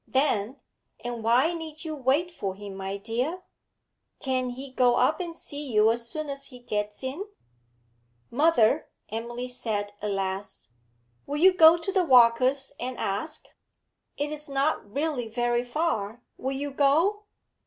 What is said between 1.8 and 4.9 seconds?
you wait for him, my dear? Can't he